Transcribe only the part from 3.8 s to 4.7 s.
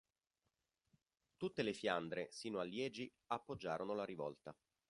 la rivolta.